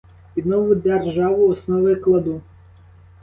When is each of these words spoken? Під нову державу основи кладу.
Під 0.35 0.45
нову 0.45 0.75
державу 0.75 1.47
основи 1.49 1.95
кладу. 1.95 2.41